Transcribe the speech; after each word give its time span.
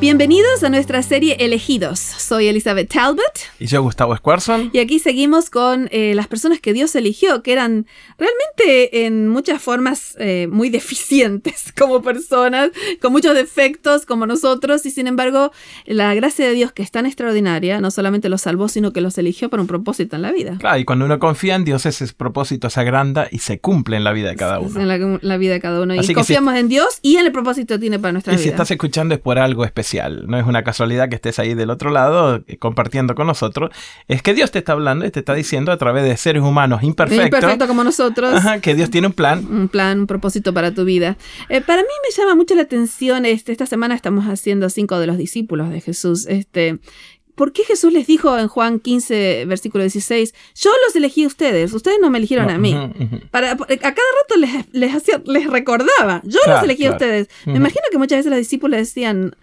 Bienvenidos 0.00 0.62
a 0.62 0.70
nuestra 0.70 1.02
serie 1.02 1.36
Elegidos. 1.40 1.98
Soy 1.98 2.46
Elizabeth 2.46 2.88
Talbot. 2.88 3.20
Y 3.58 3.66
yo, 3.66 3.82
Gustavo 3.82 4.16
Squarson. 4.16 4.70
Y 4.72 4.78
aquí 4.78 5.00
seguimos 5.00 5.50
con 5.50 5.88
eh, 5.90 6.14
las 6.14 6.28
personas 6.28 6.60
que 6.60 6.72
Dios 6.72 6.94
eligió, 6.94 7.42
que 7.42 7.50
eran 7.50 7.84
realmente 8.16 9.06
en 9.06 9.26
muchas 9.26 9.60
formas 9.60 10.14
eh, 10.20 10.46
muy 10.48 10.70
deficientes 10.70 11.72
como 11.76 12.00
personas, 12.00 12.70
con 13.02 13.10
muchos 13.10 13.34
defectos 13.34 14.06
como 14.06 14.24
nosotros, 14.24 14.86
y 14.86 14.92
sin 14.92 15.08
embargo, 15.08 15.50
la 15.84 16.14
gracia 16.14 16.46
de 16.46 16.52
Dios, 16.52 16.70
que 16.70 16.84
es 16.84 16.92
tan 16.92 17.04
extraordinaria, 17.04 17.80
no 17.80 17.90
solamente 17.90 18.28
los 18.28 18.42
salvó, 18.42 18.68
sino 18.68 18.92
que 18.92 19.00
los 19.00 19.18
eligió 19.18 19.50
para 19.50 19.62
un 19.62 19.66
propósito 19.66 20.14
en 20.14 20.22
la 20.22 20.30
vida. 20.30 20.58
Claro, 20.60 20.78
y 20.78 20.84
cuando 20.84 21.06
uno 21.06 21.18
confía 21.18 21.56
en 21.56 21.64
Dios, 21.64 21.86
ese 21.86 22.06
propósito 22.14 22.70
se 22.70 22.78
agranda 22.78 23.26
y 23.32 23.40
se 23.40 23.58
cumple 23.58 23.96
en 23.96 24.04
la 24.04 24.12
vida 24.12 24.28
de 24.28 24.36
cada 24.36 24.60
uno. 24.60 24.80
En 24.80 24.86
la, 24.86 25.36
vida 25.38 25.54
de 25.54 25.60
cada 25.60 25.80
uno. 25.80 25.96
y 25.96 26.14
confiamos 26.14 26.54
en 26.54 26.68
Dios 26.68 27.00
y 27.02 27.16
en 27.16 27.26
el 27.26 27.32
propósito 27.32 27.74
que 27.74 27.80
tiene 27.80 27.98
para 27.98 28.12
nuestra 28.12 28.30
vida. 28.30 28.40
Y 28.40 28.44
si 28.44 28.50
estás 28.50 28.70
escuchando 28.70 29.16
es 29.16 29.20
por 29.20 29.40
algo 29.40 29.64
especial 29.64 29.87
no 30.26 30.38
es 30.38 30.46
una 30.46 30.64
casualidad 30.64 31.08
que 31.08 31.14
estés 31.14 31.38
ahí 31.38 31.54
del 31.54 31.70
otro 31.70 31.90
lado 31.90 32.42
eh, 32.46 32.56
compartiendo 32.58 33.14
con 33.14 33.26
nosotros, 33.26 33.70
es 34.06 34.22
que 34.22 34.34
Dios 34.34 34.50
te 34.50 34.58
está 34.58 34.72
hablando 34.72 35.06
y 35.06 35.10
te 35.10 35.20
está 35.20 35.34
diciendo 35.34 35.72
a 35.72 35.76
través 35.76 36.04
de 36.04 36.16
seres 36.16 36.42
humanos 36.42 36.82
imperfectos. 36.82 37.26
Imperfectos 37.26 37.68
como 37.68 37.84
nosotros. 37.84 38.42
que 38.62 38.74
Dios 38.74 38.90
tiene 38.90 39.06
un 39.06 39.12
plan. 39.12 39.46
Un 39.50 39.68
plan, 39.68 40.00
un 40.00 40.06
propósito 40.06 40.52
para 40.52 40.72
tu 40.72 40.84
vida. 40.84 41.16
Eh, 41.48 41.60
para 41.60 41.82
mí 41.82 41.88
me 42.02 42.14
llama 42.16 42.34
mucho 42.34 42.54
la 42.54 42.62
atención, 42.62 43.26
este, 43.26 43.52
esta 43.52 43.66
semana 43.66 43.94
estamos 43.94 44.26
haciendo 44.26 44.68
cinco 44.70 44.98
de 44.98 45.06
los 45.06 45.18
discípulos 45.18 45.70
de 45.70 45.80
Jesús, 45.80 46.26
este, 46.26 46.78
¿Por 47.38 47.52
qué 47.52 47.62
Jesús 47.62 47.92
les 47.92 48.08
dijo 48.08 48.36
en 48.36 48.48
Juan 48.48 48.80
15, 48.80 49.44
versículo 49.46 49.84
16, 49.84 50.34
yo 50.56 50.70
los 50.84 50.96
elegí 50.96 51.22
a 51.22 51.28
ustedes, 51.28 51.72
ustedes 51.72 51.98
no 52.00 52.10
me 52.10 52.18
eligieron 52.18 52.50
a 52.50 52.58
mí? 52.58 52.74
Para, 53.30 53.52
a 53.52 53.56
cada 53.56 53.92
rato 53.94 54.36
les, 54.36 54.66
les, 54.72 55.46
recordaba, 55.46 56.20
yo 56.24 56.40
los 56.48 56.64
elegí 56.64 56.86
a 56.86 56.90
ustedes. 56.90 57.28
Me 57.46 57.58
imagino 57.58 57.84
que 57.92 57.98
muchas 57.98 58.18
veces 58.18 58.30
los 58.30 58.40
discípulos 58.40 58.78
decían, 58.78 59.36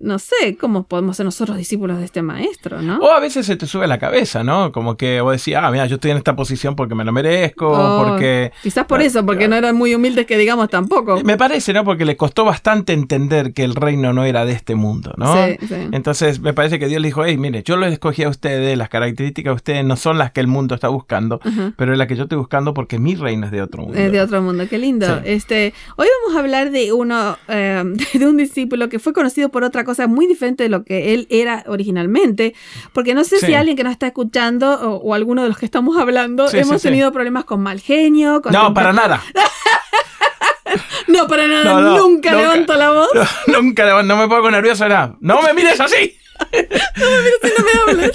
no 0.00 0.18
sé, 0.18 0.56
¿cómo 0.58 0.84
podemos 0.84 1.16
ser 1.16 1.26
nosotros 1.26 1.56
discípulos 1.56 1.98
de 1.98 2.04
este 2.04 2.22
maestro, 2.22 2.82
no? 2.82 2.98
O 2.98 3.10
a 3.10 3.20
veces 3.20 3.46
se 3.46 3.56
te 3.56 3.66
sube 3.66 3.86
la 3.86 3.98
cabeza, 3.98 4.44
¿no? 4.44 4.72
Como 4.72 4.96
que 4.96 5.20
vos 5.20 5.32
decís, 5.32 5.56
ah, 5.56 5.70
mira, 5.70 5.86
yo 5.86 5.96
estoy 5.96 6.12
en 6.12 6.18
esta 6.18 6.36
posición 6.36 6.76
porque 6.76 6.94
me 6.94 7.04
lo 7.04 7.12
merezco, 7.12 7.68
oh, 7.70 8.04
porque... 8.04 8.52
Quizás 8.62 8.86
por 8.86 9.00
eso, 9.00 9.24
porque 9.24 9.48
no 9.48 9.56
eran 9.56 9.76
muy 9.76 9.94
humildes 9.94 10.26
que 10.26 10.38
digamos 10.38 10.68
tampoco. 10.68 11.20
Me 11.24 11.36
parece, 11.36 11.72
¿no? 11.72 11.84
Porque 11.84 12.04
le 12.04 12.16
costó 12.16 12.44
bastante 12.44 12.92
entender 12.92 13.52
que 13.52 13.64
el 13.64 13.74
reino 13.74 14.12
no 14.12 14.24
era 14.24 14.44
de 14.44 14.52
este 14.52 14.74
mundo, 14.74 15.14
¿no? 15.16 15.34
Sí, 15.34 15.56
sí. 15.66 15.74
Entonces 15.92 16.40
me 16.40 16.52
parece 16.52 16.78
que 16.78 16.86
Dios 16.86 17.00
le 17.00 17.08
dijo, 17.08 17.24
hey, 17.24 17.36
mire, 17.36 17.62
yo 17.62 17.76
lo 17.76 17.86
escogí 17.86 18.22
a 18.22 18.28
ustedes, 18.28 18.76
las 18.78 18.88
características 18.88 19.50
de 19.52 19.54
ustedes 19.56 19.84
no 19.84 19.96
son 19.96 20.18
las 20.18 20.32
que 20.32 20.40
el 20.40 20.46
mundo 20.46 20.74
está 20.74 20.88
buscando, 20.88 21.40
pero 21.76 21.92
es 21.92 21.98
la 21.98 22.06
que 22.06 22.16
yo 22.16 22.24
estoy 22.24 22.38
buscando 22.38 22.74
porque 22.74 22.98
mi 22.98 23.14
reino 23.14 23.46
es 23.46 23.52
de 23.52 23.62
otro 23.62 23.82
mundo. 23.82 23.98
Es 23.98 24.12
de 24.12 24.20
otro 24.20 24.42
mundo, 24.42 24.64
qué 24.68 24.78
lindo. 24.78 25.20
Este, 25.24 25.74
hoy 25.96 26.06
vamos 26.22 26.36
a 26.36 26.40
hablar 26.40 26.70
de 26.70 26.92
uno, 26.92 27.36
eh, 27.48 27.82
de 28.14 28.26
un 28.26 28.36
discípulo 28.36 28.88
que 28.88 28.98
fue 28.98 29.12
conocido 29.12 29.48
por 29.48 29.64
otra 29.64 29.84
cosa 29.88 30.06
muy 30.06 30.26
diferente 30.26 30.68
lo 30.68 30.84
que 30.84 31.14
él 31.14 31.26
era 31.30 31.64
originalmente, 31.66 32.54
porque 32.92 33.14
no 33.14 33.24
sé 33.24 33.38
si 33.40 33.54
alguien 33.54 33.74
que 33.74 33.84
nos 33.84 33.92
está 33.92 34.06
escuchando 34.06 34.70
o, 34.70 35.14
alguno 35.14 35.42
de 35.42 35.48
los 35.48 35.56
que 35.56 35.64
estamos 35.64 35.96
hablando 35.96 36.46
hemos 36.52 36.82
tenido 36.82 37.10
problemas 37.10 37.44
con 37.44 37.62
mal 37.62 37.80
genio. 37.80 38.42
no, 38.52 38.74
para 38.74 38.92
nada. 38.92 39.22
no, 41.06 41.26
para 41.26 41.46
nada, 41.48 41.80
nunca, 41.96 42.34
levanto 42.34 42.74
la 42.74 42.90
voz. 42.90 43.08
nunca 43.46 43.86
levanto, 43.86 44.14
no 44.14 44.20
me 44.20 44.28
pongo 44.28 44.50
nervioso, 44.50 44.86
nada. 44.86 45.16
No 45.20 45.40
me 45.40 45.54
mires 45.54 45.80
así 45.80 46.18
no 46.98 47.94
me 47.94 48.12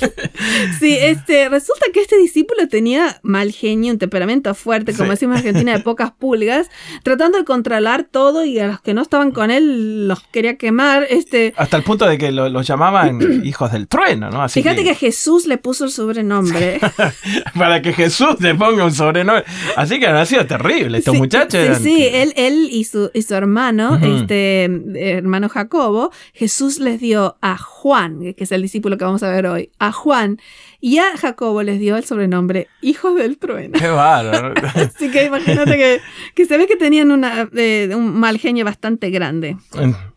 Sí, 0.79 0.97
este, 1.01 1.49
resulta 1.49 1.85
que 1.93 2.01
este 2.01 2.17
discípulo 2.17 2.67
tenía 2.67 3.19
mal 3.23 3.51
genio, 3.51 3.93
un 3.93 3.99
temperamento 3.99 4.53
fuerte, 4.53 4.93
como 4.93 5.11
decimos 5.11 5.35
en 5.35 5.47
Argentina, 5.47 5.77
de 5.77 5.83
pocas 5.83 6.11
pulgas, 6.19 6.69
tratando 7.03 7.37
de 7.37 7.45
controlar 7.45 8.03
todo 8.03 8.45
y 8.45 8.59
a 8.59 8.67
los 8.67 8.81
que 8.81 8.93
no 8.93 9.01
estaban 9.01 9.31
con 9.31 9.51
él 9.51 10.07
los 10.07 10.21
quería 10.21 10.57
quemar. 10.57 11.05
Este... 11.09 11.53
Hasta 11.57 11.77
el 11.77 11.83
punto 11.83 12.05
de 12.05 12.17
que 12.17 12.31
los 12.31 12.67
llamaban 12.67 13.41
hijos 13.45 13.71
del 13.71 13.87
trueno, 13.87 14.29
¿no? 14.29 14.47
Fíjate 14.49 14.83
que... 14.83 14.93
Jesús 14.93 15.47
le 15.47 15.57
puso 15.57 15.85
el 15.85 15.91
sobrenombre. 15.91 16.79
Para 17.57 17.81
que 17.81 17.93
Jesús 17.93 18.39
le 18.39 18.55
ponga 18.55 18.85
un 18.85 18.93
sobrenombre. 18.93 19.43
Así 19.75 19.99
que 19.99 20.07
han 20.07 20.25
sido 20.25 20.45
terrible 20.45 20.99
estos 20.99 21.15
muchachos. 21.15 21.77
Sí, 21.77 21.83
sí, 21.83 22.07
él, 22.11 22.31
él 22.37 22.69
y, 22.71 22.83
su, 22.85 23.09
y 23.13 23.23
su 23.23 23.33
hermano, 23.33 23.99
este 24.01 24.65
hermano 24.95 25.49
Jacobo, 25.49 26.11
Jesús 26.33 26.79
les 26.79 27.01
dio 27.01 27.37
a 27.41 27.57
Juan 27.57 28.12
que 28.19 28.43
es 28.43 28.51
el 28.51 28.61
discípulo 28.61 28.97
que 28.97 29.05
vamos 29.05 29.23
a 29.23 29.29
ver 29.29 29.45
hoy, 29.47 29.69
a 29.79 29.91
Juan 29.91 30.39
y 30.79 30.97
a 30.97 31.17
Jacobo 31.17 31.63
les 31.63 31.79
dio 31.79 31.97
el 31.97 32.03
sobrenombre 32.03 32.67
Hijos 32.81 33.15
del 33.15 33.37
Trueno. 33.37 33.79
¡Qué 33.79 33.87
bárbaro! 33.87 34.53
Así 34.75 35.09
que 35.11 35.25
imagínate 35.25 35.77
que, 35.77 36.01
que, 36.35 36.45
se 36.45 36.57
ve 36.57 36.67
que 36.67 36.75
tenían 36.75 37.11
una, 37.11 37.49
eh, 37.55 37.89
un 37.93 38.13
mal 38.13 38.37
genio 38.37 38.65
bastante 38.65 39.09
grande. 39.09 39.57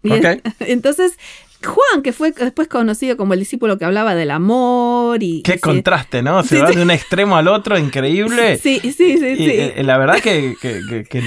Okay. 0.02 0.40
entonces, 0.60 1.18
Juan, 1.65 2.03
que 2.03 2.12
fue 2.12 2.33
después 2.33 2.69
conocido 2.69 3.17
como 3.17 3.34
el 3.34 3.41
discípulo 3.41 3.78
que 3.78 3.84
hablaba 3.84 4.15
del 4.15 4.31
amor 4.31 5.22
y... 5.22 5.43
Qué 5.43 5.59
contraste, 5.59 6.22
¿no? 6.22 6.43
Se 6.43 6.61
va 6.61 6.71
de 6.71 6.83
un 6.83 6.91
extremo 6.91 7.37
al 7.37 7.49
otro, 7.49 7.78
increíble. 7.78 8.59
Sí, 8.59 8.78
sí, 8.83 8.93
sí. 8.93 9.19
sí. 9.19 9.37
Eh, 9.39 9.83
la 9.83 9.99
verdad 9.99 10.21
que, 10.21 10.55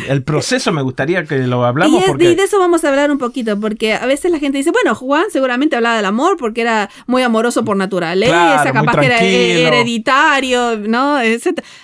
el 0.08 0.24
proceso 0.24 0.72
me 0.72 0.82
gustaría 0.82 1.26
que 1.26 1.40
lo 1.40 1.66
hablamos. 1.66 2.04
Y, 2.04 2.08
porque... 2.08 2.32
y, 2.32 2.36
de 2.36 2.44
eso 2.44 2.60
vamos 2.60 2.84
a 2.84 2.90
hablar 2.90 3.12
un 3.12 3.18
poquito, 3.18 3.60
porque 3.60 3.94
a 3.94 4.06
veces 4.06 4.32
la 4.32 4.40
gente 4.40 4.58
dice, 4.58 4.72
bueno, 4.72 4.96
Juan 4.96 5.26
seguramente 5.32 5.76
hablaba 5.76 5.98
del 5.98 6.06
amor 6.06 6.38
porque 6.38 6.62
era 6.62 6.90
muy 7.08 7.24
amoroso 7.24 7.66
por 7.66 7.76
naturaleza, 7.76 8.72
capaz 8.72 9.00
que 9.00 9.06
era 9.08 9.20
hereditario, 9.22 10.78
¿no? 10.78 11.18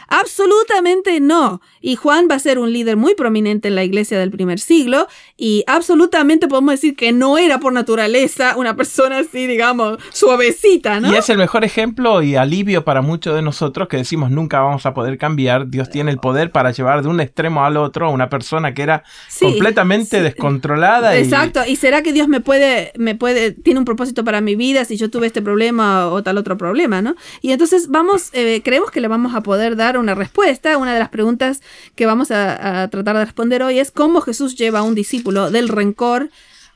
Absolutamente 0.08 1.20
no. 1.20 1.62
Y 1.82 1.96
Juan 1.96 2.28
va 2.30 2.36
a 2.36 2.40
ser 2.40 2.60
un 2.60 2.72
líder 2.72 2.98
muy 2.98 3.16
prominente 3.16 3.68
en 3.68 3.76
la 3.76 3.84
iglesia 3.84 4.20
del 4.20 4.32
primer 4.32 4.60
siglo 4.60 5.08
y 5.38 5.64
absolutamente 5.68 6.48
podemos 6.48 6.74
decir 6.74 6.96
que 6.96 7.12
no 7.12 7.38
era 7.38 7.60
por 7.60 7.74
naturaleza 7.74 8.35
una 8.56 8.76
persona 8.76 9.20
así, 9.20 9.48
digamos, 9.48 9.98
suavecita, 10.12 11.00
¿no? 11.00 11.12
Y 11.12 11.16
es 11.16 11.30
el 11.30 11.38
mejor 11.38 11.64
ejemplo 11.64 12.22
y 12.22 12.36
alivio 12.36 12.84
para 12.84 13.02
muchos 13.02 13.36
de 13.36 13.42
nosotros 13.42 13.88
que 13.88 13.98
decimos 13.98 14.32
nunca 14.32 14.60
vamos 14.60 14.86
a 14.86 14.94
poder 14.94 15.18
cambiar. 15.18 15.70
Dios 15.70 15.90
tiene 15.90 16.12
el 16.12 16.18
poder 16.18 16.52
para 16.52 16.72
llevar 16.72 17.02
de 17.02 17.10
un 17.10 17.20
extremo 17.20 17.66
al 17.66 17.78
otro 17.78 18.08
a 18.08 18.10
una 18.10 18.30
persona 18.30 18.74
que 18.74 18.84
era 18.84 19.04
completamente 19.40 20.22
descontrolada. 20.22 21.18
Exacto. 21.18 21.62
Y... 21.66 21.76
será 21.76 22.02
que 22.02 22.14
Dios 22.14 22.28
me 22.28 22.42
puede, 22.42 22.92
me 22.98 23.16
puede, 23.16 23.52
tiene 23.52 23.80
un 23.80 23.86
propósito 23.86 24.24
para 24.24 24.42
mi 24.42 24.56
vida 24.56 24.86
si 24.86 24.98
yo 24.98 25.10
tuve 25.10 25.28
este 25.28 25.42
problema 25.42 26.08
o 26.08 26.24
tal 26.24 26.38
otro 26.38 26.58
problema, 26.58 27.02
¿no? 27.02 27.16
Y 27.42 27.52
entonces 27.52 27.90
vamos, 27.90 28.30
eh, 28.34 28.62
creemos 28.64 28.92
que 28.92 29.02
le 29.02 29.08
vamos 29.08 29.36
a 29.36 29.42
poder 29.42 29.76
dar 29.76 29.98
una 29.98 30.16
respuesta. 30.16 30.78
Una 30.78 30.94
de 30.94 31.00
las 31.00 31.10
preguntas 31.10 31.62
que 31.96 32.06
vamos 32.06 32.32
a, 32.32 32.84
a 32.84 32.88
tratar 32.90 33.18
de 33.18 33.26
responder 33.26 33.64
hoy 33.64 33.80
es 33.80 33.92
cómo 33.92 34.22
Jesús 34.22 34.56
lleva 34.56 34.80
a 34.80 34.84
un 34.84 34.96
discípulo 34.96 35.52
del 35.52 35.70
rencor 35.70 36.30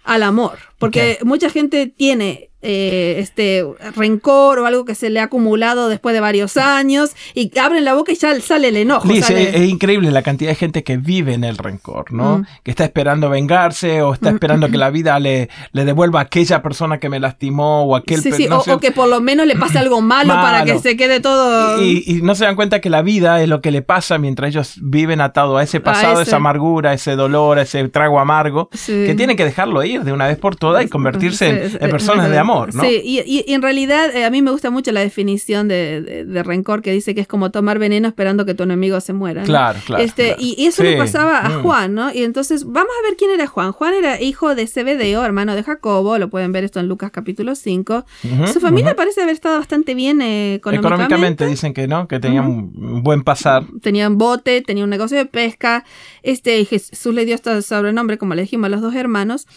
al 0.03 0.23
amor. 0.23 0.59
Porque 0.77 1.19
mucha 1.23 1.49
gente 1.49 1.87
tiene 1.87 2.48
eh, 2.61 3.15
este 3.19 3.65
rencor 3.95 4.59
o 4.59 4.65
algo 4.65 4.83
que 4.85 4.95
se 4.95 5.09
le 5.09 5.19
ha 5.19 5.23
acumulado 5.23 5.87
después 5.87 6.13
de 6.13 6.19
varios 6.19 6.57
años 6.57 7.11
y 7.33 7.57
abren 7.57 7.85
la 7.85 7.93
boca 7.93 8.11
y 8.11 8.15
ya 8.15 8.39
sale 8.41 8.69
el 8.69 8.77
enojo. 8.77 9.09
Es, 9.09 9.29
increíble 9.69 10.11
la 10.11 10.21
cantidad 10.21 10.51
de 10.51 10.55
gente 10.55 10.83
que 10.83 10.97
vive 10.97 11.33
en 11.33 11.43
el 11.43 11.57
rencor, 11.57 12.11
¿no? 12.11 12.39
Mm. 12.39 12.45
Que 12.63 12.71
está 12.71 12.83
esperando 12.83 13.29
vengarse 13.29 14.01
o 14.01 14.13
está 14.13 14.31
mm, 14.31 14.35
esperando 14.35 14.67
mm, 14.67 14.71
que 14.71 14.77
la 14.77 14.89
vida 14.89 15.19
le, 15.19 15.49
le 15.71 15.85
devuelva 15.85 16.19
a 16.19 16.23
aquella 16.23 16.61
persona 16.61 16.99
que 16.99 17.09
me 17.09 17.19
lastimó 17.19 17.83
o 17.83 17.95
aquel... 17.95 18.21
Sí, 18.21 18.47
o, 18.49 18.79
que 18.79 18.91
por 18.91 19.07
lo 19.07 19.21
menos 19.21 19.47
le 19.47 19.55
pase 19.55 19.79
algo 19.79 20.01
malo, 20.01 20.33
para 20.33 20.65
que 20.65 20.79
se 20.79 20.97
quede 20.97 21.19
todo... 21.19 21.81
Y, 21.81 22.19
no 22.23 22.35
se 22.35 22.45
dan 22.45 22.55
cuenta 22.55 22.81
que 22.81 22.89
la 22.89 23.01
vida 23.01 23.41
es 23.41 23.47
lo 23.47 23.61
que 23.61 23.71
le 23.71 23.81
pasa 23.81 24.17
mientras 24.17 24.49
ellos 24.49 24.73
viven 24.81 25.21
atado 25.21 25.57
a 25.57 25.63
ese 25.63 25.79
pasado, 25.79 26.19
a 26.19 26.23
esa 26.23 26.35
amargura, 26.35 26.93
ese 26.93 27.15
dolor, 27.15 27.59
ese 27.59 27.87
trago 27.87 28.19
amargo, 28.19 28.69
que 28.85 29.13
tienen 29.15 29.37
que 29.37 29.45
dejarlo 29.45 29.83
ir 29.83 30.03
de 30.03 30.11
una 30.11 30.27
vez 30.27 30.37
por 30.37 30.55
todas 30.55 30.83
y 30.83 30.89
convertirse 30.89 31.77
en, 31.79 31.89
personas 31.89 32.29
de 32.29 32.37
amor. 32.37 32.48
Sí, 32.81 33.01
y, 33.03 33.53
en 33.53 33.61
realidad 33.61 34.15
eh, 34.15 34.25
a 34.25 34.29
mí 34.29 34.41
me 34.41 34.51
gusta 34.51 34.69
mucho 34.69 34.91
la 34.91 35.01
definición 35.01 35.67
de, 35.67 36.25
rencor 36.43 36.81
que 36.81 36.91
dice 36.91 37.13
que 37.15 37.21
es 37.21 37.27
como 37.27 37.51
tomar 37.51 37.79
veneno 37.79 38.07
esperando 38.07 38.45
que 38.45 38.53
tu 38.53 38.63
enemigo 38.63 38.99
se 39.01 39.13
muera. 39.13 39.43
Claro, 39.43 39.79
claro. 39.85 40.03
Este, 40.03 40.35
Y, 40.39 40.65
eso 40.65 40.83
le 40.83 40.97
pasaba 40.97 41.39
a 41.39 41.49
mm. 41.49 41.63
Juan, 41.63 41.93
¿no? 41.93 42.13
Y 42.13 42.23
entonces 42.23 42.65
vamos 42.65 42.91
a 42.99 43.07
ver 43.07 43.17
quién 43.17 43.31
era 43.31 43.47
Juan. 43.47 43.71
Juan 43.71 43.93
era 43.93 44.21
hijo 44.21 44.55
de 44.55 44.67
Zebedeo, 44.67 45.23
hermano 45.23 45.55
de 45.55 45.63
Jacobo, 45.63 46.17
lo 46.17 46.29
pueden 46.29 46.51
ver 46.51 46.63
esto 46.63 46.79
en 46.79 46.87
Lucas 46.87 47.11
capítulo 47.11 47.55
5. 47.55 48.05
Su 48.51 48.59
familia 48.59 48.95
parece 48.95 49.21
haber 49.21 49.33
estado 49.33 49.57
bastante 49.57 49.93
bien 49.93 50.21
eh, 50.21 50.55
económicamente. 50.55 51.03
Económicamente 51.03 51.45
dicen 51.47 51.73
que 51.73 51.87
no, 51.87 52.07
que 52.07 52.19
tenían 52.19 52.45
un 52.45 53.03
buen 53.03 53.23
pasar. 53.23 53.63
Tenían 53.81 54.17
bote, 54.17 54.61
tenían 54.61 54.85
un 54.85 54.89
negocio 54.89 55.17
de 55.17 55.25
pesca. 55.25 55.85
Este, 56.23 56.63
Jesús 56.65 57.13
le 57.13 57.25
dio 57.25 57.35
este 57.35 57.61
sobrenombre, 57.61 58.17
como 58.17 58.35
le 58.35 58.41
dijimos 58.43 58.67
a 58.67 58.69
los 58.69 58.81
dos 58.81 58.95
hermanos. 58.95 59.47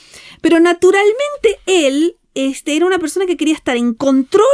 Pero 0.41 0.61
naturalmente 0.61 1.59
él 1.67 2.17
este, 2.35 2.77
era 2.77 2.87
una 2.87 2.99
persona 2.99 3.27
que 3.27 3.37
quería 3.37 3.55
estar 3.55 3.77
en 3.77 3.95
control 3.95 4.47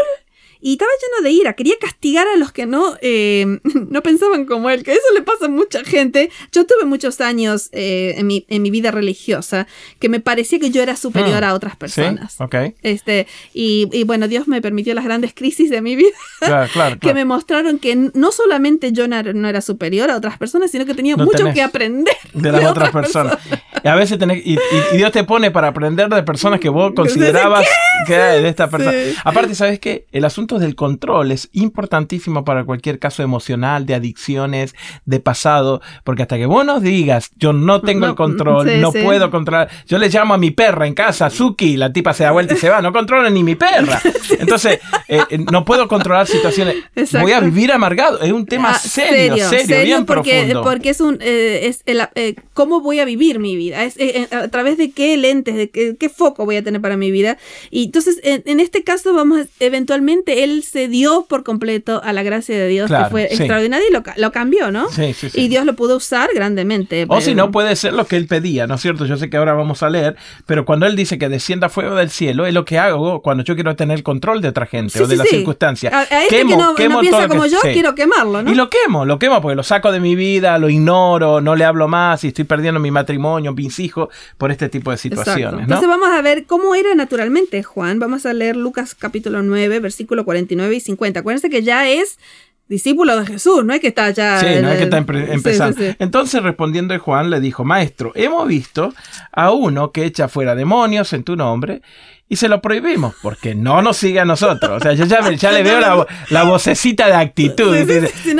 y 0.60 0.72
estaba 0.72 0.90
lleno 1.00 1.28
de 1.28 1.32
ira, 1.32 1.52
quería 1.54 1.74
castigar 1.80 2.26
a 2.26 2.36
los 2.36 2.52
que 2.52 2.66
no, 2.66 2.96
eh, 3.00 3.60
no 3.90 4.02
pensaban 4.02 4.44
como 4.44 4.70
él, 4.70 4.82
que 4.82 4.92
eso 4.92 5.14
le 5.14 5.22
pasa 5.22 5.46
a 5.46 5.48
mucha 5.48 5.84
gente. 5.84 6.30
Yo 6.52 6.66
tuve 6.66 6.84
muchos 6.84 7.20
años 7.20 7.68
eh, 7.72 8.14
en, 8.16 8.26
mi, 8.26 8.44
en, 8.48 8.62
mi, 8.62 8.70
vida 8.70 8.90
religiosa 8.90 9.66
que 9.98 10.08
me 10.08 10.20
parecía 10.20 10.58
que 10.58 10.70
yo 10.70 10.82
era 10.82 10.96
superior 10.96 11.44
ah, 11.44 11.50
a 11.50 11.54
otras 11.54 11.76
personas. 11.76 12.36
¿Sí? 12.38 12.74
Este, 12.82 13.26
y, 13.54 13.88
y, 13.92 14.04
bueno, 14.04 14.28
Dios 14.28 14.48
me 14.48 14.60
permitió 14.60 14.94
las 14.94 15.04
grandes 15.04 15.32
crisis 15.34 15.70
de 15.70 15.80
mi 15.80 15.96
vida 15.96 16.10
que 17.00 17.14
me 17.14 17.24
mostraron 17.24 17.78
que 17.78 17.96
no 17.96 18.32
solamente 18.32 18.92
yo 18.92 19.06
no 19.08 19.48
era, 19.48 19.60
superior 19.60 20.10
a 20.10 20.16
otras 20.16 20.38
personas, 20.38 20.70
sino 20.70 20.86
que 20.86 20.94
tenía 20.94 21.16
mucho 21.16 21.52
que 21.52 21.62
aprender 21.62 22.16
de 22.32 22.52
las 22.52 22.64
otras 22.64 22.90
personas. 22.90 23.38
Y 23.82 23.88
a 23.88 23.94
veces 23.94 24.18
tenés, 24.18 24.44
y, 24.44 24.58
Dios 24.92 25.12
te 25.12 25.24
pone 25.24 25.50
para 25.50 25.68
aprender 25.68 26.08
de 26.08 26.22
personas 26.22 26.60
que 26.60 26.68
vos 26.68 26.92
considerabas 26.94 27.66
que 28.06 28.14
de 28.14 28.48
esta 28.48 28.68
persona. 28.68 28.96
Aparte, 29.24 29.54
¿sabes 29.54 29.78
qué? 29.78 30.06
El 30.12 30.24
asunto 30.24 30.47
del 30.56 30.74
control 30.74 31.32
es 31.32 31.50
importantísimo 31.52 32.44
para 32.44 32.64
cualquier 32.64 32.98
caso 32.98 33.22
emocional, 33.22 33.84
de 33.84 33.94
adicciones, 33.94 34.74
de 35.04 35.20
pasado, 35.20 35.82
porque 36.04 36.22
hasta 36.22 36.38
que 36.38 36.46
vos 36.46 36.64
nos 36.64 36.80
digas, 36.80 37.30
yo 37.36 37.52
no 37.52 37.82
tengo 37.82 38.06
el 38.06 38.14
control, 38.14 38.80
no 38.80 38.92
puedo 38.92 39.30
controlar, 39.30 39.68
yo 39.86 39.98
le 39.98 40.08
llamo 40.08 40.34
a 40.34 40.38
mi 40.38 40.50
perra 40.50 40.86
en 40.86 40.94
casa, 40.94 41.28
Suki, 41.28 41.76
la 41.76 41.92
tipa 41.92 42.14
se 42.14 42.24
da 42.24 42.30
vuelta 42.30 42.54
y 42.54 42.56
se 42.56 42.70
va, 42.70 42.80
no 42.80 42.92
controla 42.92 43.28
ni 43.28 43.42
mi 43.42 43.54
perra. 43.54 44.00
Entonces, 44.38 44.78
eh, 45.08 45.20
eh, 45.30 45.38
no 45.50 45.64
puedo 45.64 45.88
controlar 45.88 46.26
situaciones. 46.26 46.76
Voy 47.20 47.32
a 47.32 47.40
vivir 47.40 47.72
amargado. 47.72 48.20
Es 48.20 48.32
un 48.32 48.46
tema 48.46 48.70
ah, 48.70 48.78
serio, 48.78 49.36
serio, 49.48 49.82
bien 49.82 50.06
porque, 50.06 50.30
profundo. 50.30 50.62
Porque 50.62 50.90
es 50.90 51.00
un, 51.00 51.18
eh, 51.20 51.60
es 51.64 51.82
el, 51.86 52.02
cómo 52.54 52.80
voy 52.80 53.00
a 53.00 53.04
vivir 53.04 53.38
mi 53.38 53.56
vida, 53.56 53.84
es, 53.84 53.96
a 54.32 54.48
través 54.48 54.78
de 54.78 54.90
qué 54.90 55.16
lentes, 55.16 55.56
de 55.56 55.68
qué, 55.70 56.08
foco 56.08 56.44
voy 56.44 56.56
a 56.56 56.64
tener 56.64 56.80
para 56.80 56.96
mi 56.96 57.10
vida. 57.10 57.38
Y 57.70 57.86
entonces, 57.86 58.20
en, 58.22 58.60
este 58.60 58.82
caso, 58.82 59.12
vamos, 59.14 59.46
eventualmente 59.60 60.37
él 60.44 60.62
se 60.62 60.88
dio 60.88 61.26
por 61.28 61.42
completo 61.44 62.00
a 62.04 62.12
la 62.12 62.22
gracia 62.22 62.56
de 62.56 62.68
Dios, 62.68 62.90
que 62.90 63.04
fue 63.10 63.24
extraordinario 63.24 63.86
y 63.88 63.92
lo, 63.92 64.02
lo, 64.16 64.32
cambió, 64.32 64.70
¿no? 64.70 64.88
Sí, 64.90 65.12
sí, 65.14 65.28
y 65.34 65.48
Dios 65.48 65.64
lo 65.64 65.74
pudo 65.74 65.96
usar 65.96 66.30
grandemente. 66.34 67.06
O 67.08 67.20
si 67.20 67.34
no, 67.34 67.50
puede 67.50 67.74
ser 67.76 67.92
lo 67.92 68.06
que 68.06 68.16
él 68.16 68.26
pedía, 68.26 68.66
¿no 68.66 68.74
es 68.74 68.80
cierto? 68.80 69.06
Yo 69.06 69.16
sé 69.16 69.30
que 69.30 69.36
ahora 69.36 69.54
vamos 69.54 69.82
a 69.82 69.90
leer, 69.90 70.16
pero 70.46 70.64
cuando 70.64 70.86
él 70.86 70.96
dice 70.96 71.18
que 71.18 71.28
descienda 71.28 71.68
fuego 71.68 71.96
del 71.96 72.10
cielo, 72.10 72.46
es 72.46 72.54
lo 72.54 72.64
que 72.64 72.78
hago 72.78 73.22
cuando 73.22 73.44
yo 73.44 73.54
quiero 73.54 73.74
tener 73.76 74.02
control 74.02 74.40
de 74.40 74.48
otra 74.48 74.66
gente 74.66 75.02
o 75.02 75.06
de 75.06 75.16
las 75.16 75.28
circunstancias. 75.28 75.92
A, 75.92 76.02
este 76.02 76.36
que 76.36 76.44
no, 76.44 76.74
piensa 76.74 77.28
como 77.28 77.46
yo, 77.46 77.58
quiero 77.62 77.94
quemarlo, 77.94 78.42
¿no? 78.42 78.50
Y 78.50 78.54
lo 78.54 78.70
quemo, 78.70 79.04
lo 79.04 79.18
quemo 79.18 79.40
porque 79.40 79.56
lo 79.56 79.62
saco 79.62 79.92
de 79.92 80.00
mi 80.00 80.14
vida, 80.14 80.58
lo 80.58 80.68
ignoro, 80.68 81.40
no 81.40 81.56
le 81.56 81.64
hablo 81.64 81.88
más 81.88 82.24
y 82.24 82.28
estoy 82.28 82.44
perdiendo 82.44 82.80
mi 82.80 82.90
matrimonio, 82.90 83.52
mis 83.52 83.78
hijos 83.78 84.08
por 84.36 84.50
este 84.50 84.68
tipo 84.68 84.90
de 84.90 84.96
situaciones. 84.96 85.62
Entonces 85.62 85.88
vamos 85.88 86.08
a 86.08 86.22
ver 86.22 86.44
cómo 86.46 86.74
era 86.74 86.94
naturalmente 86.94 87.62
Juan. 87.62 87.98
Vamos 87.98 88.26
a 88.26 88.32
leer 88.32 88.56
Lucas 88.56 88.94
capítulo 88.94 89.42
9, 89.42 89.80
versículo 89.80 90.24
49 90.28 90.74
y 90.74 90.80
50. 90.80 91.20
Acuérdense 91.20 91.48
que 91.48 91.62
ya 91.62 91.88
es 91.88 92.18
discípulo 92.68 93.18
de 93.18 93.24
Jesús, 93.24 93.64
no 93.64 93.72
es 93.72 93.80
que 93.80 93.88
está 93.88 94.10
ya... 94.10 94.38
Sí, 94.40 94.46
no 94.60 94.68
es 94.70 94.76
que 94.76 94.84
está 94.84 94.98
empezando. 94.98 95.80
Entonces 95.98 96.42
respondiendo 96.42 96.98
Juan 96.98 97.30
le 97.30 97.40
dijo, 97.40 97.64
Maestro, 97.64 98.12
hemos 98.14 98.46
visto 98.46 98.92
a 99.32 99.52
uno 99.52 99.90
que 99.90 100.04
echa 100.04 100.28
fuera 100.28 100.54
demonios 100.54 101.14
en 101.14 101.24
tu 101.24 101.34
nombre 101.34 101.80
y 102.28 102.36
se 102.36 102.48
lo 102.48 102.60
prohibimos 102.60 103.14
porque 103.22 103.54
no 103.54 103.80
nos 103.80 103.96
sigue 103.96 104.20
a 104.20 104.26
nosotros. 104.26 104.70
O 104.70 104.80
sea, 104.80 104.92
yo 104.92 105.06
ya, 105.06 105.20
le 105.50 105.62
veo 105.62 105.80
la, 105.80 106.06
la, 106.28 106.42
vocecita 106.42 107.06
de 107.06 107.14
actitud. 107.14 107.74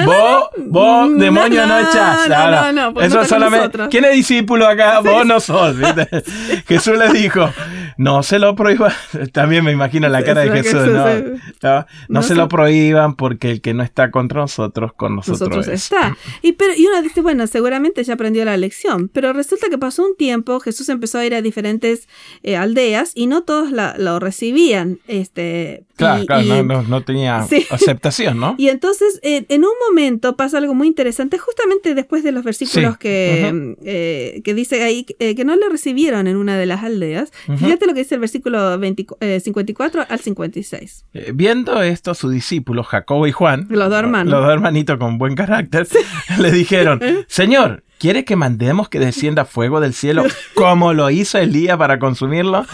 vos, 0.05 0.49
vos, 0.59 1.19
demonio, 1.19 1.67
no 1.67 1.79
echás. 1.79 2.29
No, 2.29 2.73
no, 2.73 2.93
no, 2.93 3.01
Eso 3.01 3.25
solamente. 3.25 3.79
¿Quién 3.91 4.05
es 4.05 4.13
discípulo 4.13 4.67
acá? 4.67 5.01
Vos 5.09 5.25
no 5.25 5.41
sos. 5.41 5.77
Jesús 6.69 6.99
le 6.99 7.09
dijo, 7.19 7.51
no 7.97 8.23
se 8.23 8.39
lo 8.39 8.55
prohíban. 8.55 8.93
También 9.33 9.65
me 9.65 9.73
imagino 9.73 10.09
la 10.09 10.23
cara 10.23 10.43
de 10.43 10.51
Jesús, 10.51 10.87
¿no? 10.89 11.87
No, 12.09 12.23
se 12.23 12.35
lo 12.35 12.49
prohíban 12.49 13.15
porque 13.17 13.51
el 13.51 13.61
que 13.61 13.75
no 13.75 13.83
está 13.83 14.11
contra 14.11 14.41
nosotros, 14.41 14.93
con 14.95 15.17
nosotros, 15.17 15.69
está. 15.69 16.17
Y, 16.43 16.53
pero, 16.53 16.73
y 16.77 16.87
uno 16.87 17.03
dice, 17.03 17.21
bueno, 17.21 17.47
seguramente 17.47 18.03
ya 18.05 18.15
aprendió 18.15 18.45
la 18.45 18.57
lección. 18.57 19.09
Pero 19.09 19.33
resulta 19.33 19.69
que 19.69 19.79
pasó 19.79 20.05
un 20.05 20.17
tiempo, 20.17 20.61
Jesús 20.61 20.89
empezó 20.89 21.19
a 21.19 21.27
ir 21.27 21.35
a 21.35 21.43
diferentes 21.43 22.09
eh, 22.43 22.57
aldeas 22.57 23.13
y 23.15 23.27
no 23.27 23.43
todos 23.43 23.71
lo 23.71 24.21
recibían. 24.21 24.99
Este, 25.09 25.85
claro, 25.97 26.25
claro, 26.27 26.83
no, 26.83 27.03
tenía 27.03 27.39
aceptación, 27.71 28.39
¿no? 28.39 28.55
Y 28.59 28.69
entonces, 28.69 29.21
en 29.23 29.65
un 29.65 29.73
momento 29.89 30.37
pasa 30.37 30.59
algo 30.59 30.75
muy 30.75 30.87
interesante, 30.87 31.39
justamente 31.39 31.95
después 31.95 32.23
de 32.23 32.33
los 32.33 32.45
versículos 32.45 32.99
que, 32.99 33.75
eh, 33.85 34.41
que 34.45 34.55
dice 34.55 34.83
ahí 34.83 35.07
eh, 35.19 35.35
que 35.35 35.45
no 35.45 35.57
le 35.57 35.69
recibieron 35.69 36.27
en 36.27 36.37
una 36.37 36.57
de 36.57 36.67
las 36.67 36.83
aldeas. 36.83 37.33
Fíjate 37.79 37.87
lo 37.87 37.95
que 37.95 38.01
dice 38.01 38.15
el 38.17 38.21
versículo 38.21 38.81
54 39.21 40.07
al 40.09 40.19
56. 40.19 41.05
viendo 41.33 41.81
esto, 41.81 42.13
sus 42.13 42.33
discípulos, 42.33 42.89
Jacobo 42.89 43.29
y 43.29 43.33
Juan, 43.33 43.69
los 43.71 43.89
dos 43.89 44.01
hermanos, 44.01 44.33
los 44.33 44.43
dos 44.43 44.53
hermanitos 44.53 44.99
con 44.99 45.17
buen 45.17 45.37
carácter, 45.37 45.87
le 46.41 46.51
dijeron, 46.51 47.01
Señor, 47.29 47.85
¿Quiere 47.99 48.25
que 48.25 48.37
mandemos 48.37 48.89
que 48.89 49.01
descienda 49.01 49.45
fuego 49.45 49.81
del 49.81 49.93
cielo 49.93 50.25
como 50.55 50.93
lo 50.93 51.11
hizo 51.11 51.37
Elías 51.39 51.77
para 51.77 51.99
consumirlo? 51.99 52.65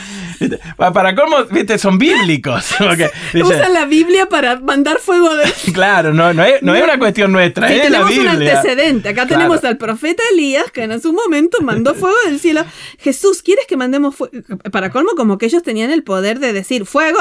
Para 0.77 1.15
cómo, 1.15 1.45
viste, 1.51 1.79
son 1.79 1.99
bíblicos. 1.99 2.75
Usan 3.35 3.73
la 3.73 3.87
Biblia 3.87 4.27
para 4.27 4.61
mandar 4.61 4.99
fuego 4.99 5.35
del 5.35 5.49
cielo. 5.53 5.75
Claro, 5.75 6.13
no, 6.13 6.35
no, 6.35 6.45
es, 6.45 6.63
no 6.63 6.75
es 6.75 6.85
una 6.85 6.99
cuestión 6.99 7.33
nuestra, 7.33 7.73
es 7.73 7.91
la 7.91 8.03
Biblia. 8.03 8.33
un 8.33 8.43
antecedente. 8.43 9.09
Acá 9.09 9.27
tenemos 9.27 9.65
al 9.65 9.79
profeta 9.79 10.23
Elías 10.33 10.71
que 10.71 10.83
en 10.83 11.01
su 11.01 11.15
momento 11.15 11.59
mandó 11.63 11.95
fuego 11.95 12.17
del 12.27 12.39
cielo. 12.39 12.63
Jesús, 12.99 13.41
¿quieres 13.43 13.67
que 13.67 13.79
mandemos 13.79 14.15
fuego? 14.15 14.35
Para 14.71 14.91
colmo, 14.91 15.13
como 15.17 15.39
que 15.39 15.47
ellos 15.47 15.63
tenían 15.63 15.91
el 15.91 16.03
poder 16.03 16.39
de 16.39 16.53
decir 16.53 16.85
fuego. 16.85 17.19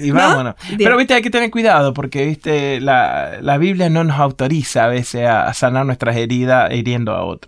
Y 0.00 0.10
vámonos. 0.10 0.56
Pero, 0.76 0.96
viste, 0.96 1.14
hay 1.14 1.22
que 1.22 1.30
tener 1.30 1.52
cuidado 1.52 1.94
porque, 1.94 2.26
viste, 2.26 2.80
la, 2.80 3.38
la 3.40 3.58
Biblia 3.58 3.90
no 3.90 4.02
nos 4.02 4.18
autoriza 4.18 4.86
a 4.86 4.88
veces 4.88 5.28
a 5.28 5.54
sanar 5.54 5.86
nuestras 5.86 6.16
heridas 6.16 6.72
hiriendo 6.72 7.12
a 7.12 7.22
otros. 7.22 7.43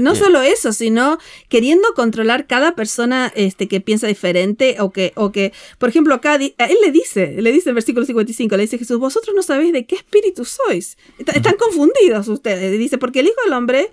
¿No? 0.00 0.14
Solo 0.14 0.42
eso, 0.42 0.72
sino 0.72 1.18
queriendo 1.48 1.88
controlar 1.94 2.46
cada 2.46 2.74
persona 2.74 3.32
este, 3.34 3.68
que 3.68 3.80
piensa 3.80 4.06
diferente 4.06 4.76
o 4.80 4.90
que, 4.90 5.12
o 5.16 5.32
que, 5.32 5.52
por 5.78 5.88
ejemplo, 5.88 6.14
acá 6.14 6.36
él 6.36 6.78
le 6.82 6.90
dice, 6.90 7.36
le 7.40 7.52
dice 7.52 7.68
en 7.68 7.70
el 7.70 7.74
versículo 7.74 8.06
55, 8.06 8.56
le 8.56 8.62
dice 8.62 8.78
Jesús, 8.78 8.98
vosotros 8.98 9.34
no 9.34 9.42
sabéis 9.42 9.72
de 9.72 9.86
qué 9.86 9.96
espíritu 9.96 10.44
sois. 10.44 10.96
Están 11.18 11.56
confundidos 11.56 12.28
ustedes. 12.28 12.78
dice, 12.78 12.98
porque 12.98 13.20
el 13.20 13.26
Hijo 13.26 13.40
del 13.44 13.52
Hombre 13.52 13.90